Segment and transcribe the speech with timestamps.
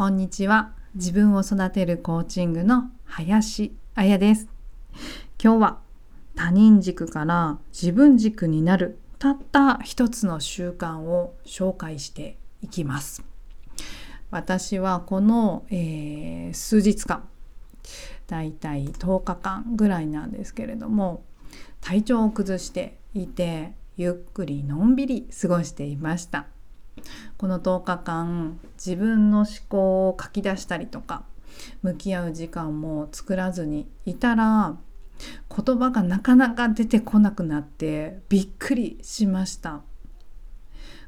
[0.00, 0.72] こんにちは。
[0.94, 4.48] 自分を育てるコーチングの林彩です。
[5.38, 5.78] 今日は
[6.34, 13.22] 他人軸から自分軸になるたった一つの習慣を紹介していきます。
[14.30, 17.28] 私はこの、えー、数日間
[18.26, 21.24] だいたい10日間ぐらいなんですけれども
[21.82, 26.46] 体調を崩していてゆっくりのんびり過ごしていました。
[27.36, 31.24] この10日間自分の思考を書き出したりとか
[31.82, 34.76] 向き合う時間も作らずにいたら
[35.54, 39.82] 言葉がなかなか出てこなくなってびっくりしました。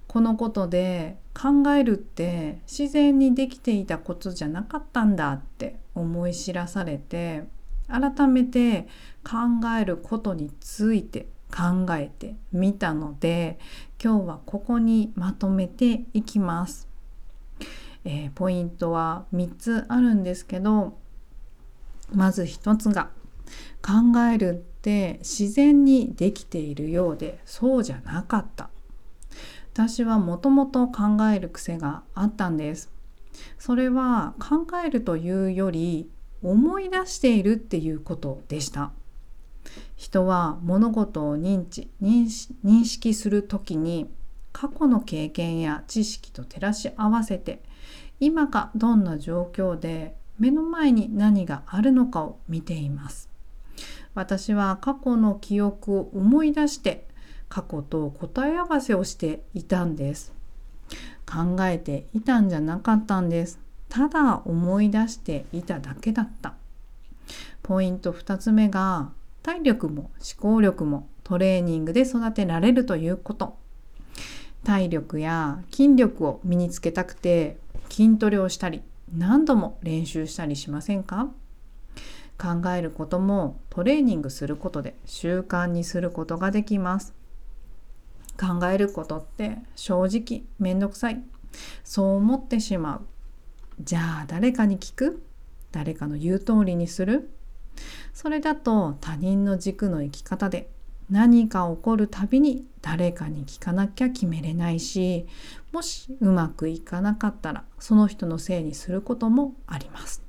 [0.07, 7.45] このことで考えるって自然にできていたことじゃなかったんだって思い知らされて
[7.89, 8.89] 改めて
[9.25, 13.59] 考えることについて考えてみたので
[14.05, 16.89] 今日はここにまとめていきます。
[18.05, 20.99] えー、ポイントは3つあるんですけど
[22.13, 23.11] まず1つが
[23.81, 28.71] 考えるって自然にできているようでそうじゃなかった。
[29.73, 32.91] 私はもともと考える癖があったんです。
[33.57, 36.11] それは考えるというより
[36.43, 38.91] 思い出しているっていうことでした。
[39.97, 44.11] 人は物事を認知認識する時に
[44.53, 47.63] 過去の経験や知識と照らし合わせて
[48.21, 53.29] 今がどんな状況で目の前に何があるのかを見ています。
[54.15, 57.07] 私は過去の記憶を思い出して
[57.49, 60.33] 過去と答え合わせをしていたんです。
[61.27, 63.59] 考えていたんじゃなかったんです。
[63.89, 66.55] ただ思い出していただけだった。
[67.63, 69.11] ポイント2つ目が
[69.43, 73.57] 体力も思考力もトレーニングで育てられるということ。
[74.65, 77.59] 体力や筋力を身につけたくて
[77.91, 78.83] 筋トレをしたり
[79.13, 81.31] 何度も練習したりしませんか？
[82.39, 87.13] 考えることもトレーニングすることで習慣にすることができます。
[88.41, 91.23] 考えることって正直めんどくさい。
[91.85, 93.01] そう思ってしまう。
[93.81, 95.23] じゃあ誰かに聞く？
[95.73, 97.31] 誰かの言う通りにする？
[98.13, 100.69] それだと他人の軸の生き方で
[101.11, 105.27] 何か起こるたびに誰かに聞かなきゃ決めれないし
[105.73, 110.23] もしうまくいかなかったらその人のせいにすることもあります。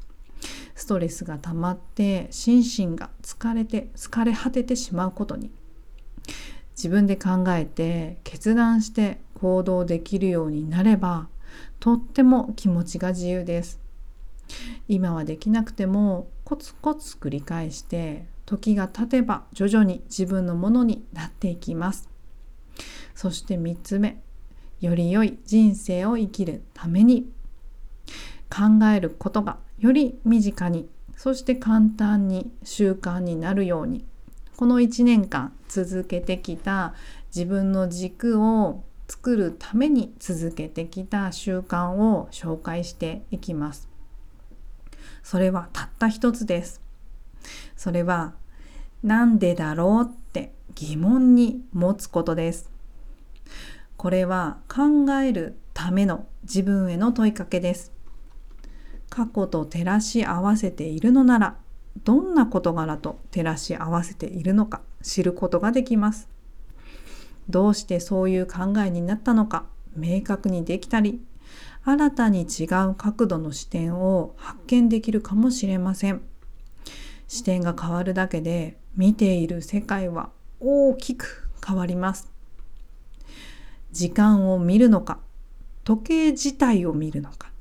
[0.75, 5.51] ストレスが溜まって心身が疲れて疲れ果ててしまうことに
[6.75, 11.27] 自分で考えて決断して行動できるようになれば
[11.79, 13.79] とっても気持ちが自由です。
[14.87, 22.11] 今はできなくてもコツコツ繰り返して時が経てば徐々に自分のものになっていきます。
[23.15, 24.21] そして3つ目
[24.79, 27.27] より良い人生を生きるために。
[28.51, 30.87] 考えることがより身近に
[31.17, 34.05] そして簡単に習慣になるように。
[34.55, 36.93] この1年間続けてきた
[37.35, 43.92] 自分の軸を作るために続けてきた習慣を紹介していきます。
[45.23, 46.81] それはたった一つです。
[47.75, 48.33] それは、
[49.01, 52.69] なんでだろうって疑問に持つことです。
[53.97, 57.91] これは考えるための自分への問いかけです。
[59.09, 61.57] 過去と照らし合わせているのなら、
[62.03, 66.27] どんな事柄と照らし合わせているのか知ることができます。
[67.49, 71.21] どうしてそういう考えになったのか明確にできたり、
[71.85, 76.21] 新たに違う角度の視点を発見できるかもしれません。
[77.27, 80.29] 視点が変わるだけで見ている世界は
[80.59, 82.31] 大きく変わります。
[83.91, 85.19] 時間を見るのか、
[85.83, 87.51] 時計自体を見るのか、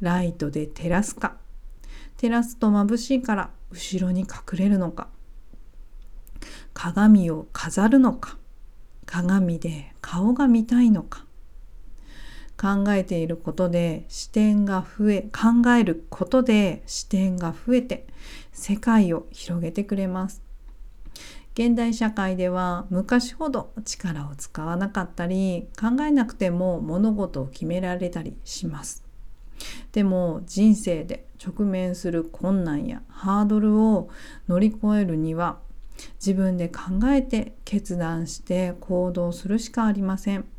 [0.00, 1.36] ライトで照らすか、
[2.18, 5.08] 照らすと眩しいから後ろに隠れるのか、
[6.74, 8.36] 鏡を飾るのか、
[9.06, 11.23] 鏡で顔が見たいのか、
[12.64, 18.06] 考えていることで視点が増え考えることで視点が増えて
[18.52, 20.42] 世界を広げてくれます。
[21.52, 29.04] 現代社会では昔ほど力を使わなかったり考えなくても物事を決められたりします。
[29.92, 34.08] でも人生で直面する困難やハードルを
[34.48, 35.58] 乗り越えるには
[36.14, 40.53] 自分で考えて決断して行動するしかありません。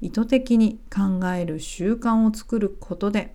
[0.00, 3.34] 意図的に考える習慣を作ることで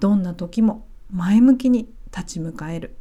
[0.00, 2.96] どんな時も前向きに立ち向かえる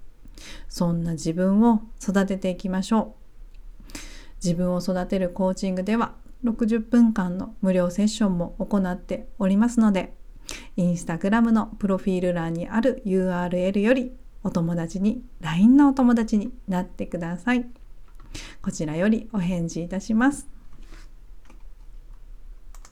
[0.69, 3.97] そんな自分を育てていきましょう
[4.43, 10.13] 自分を育てるコーチングでは60分間の無料セッションも行っておりますので
[10.75, 14.11] インスタグラムのプロフィール欄にある URL より
[14.43, 17.65] お友達に LINE のお友達になってください。
[18.61, 20.60] こちらよりお返事いたします。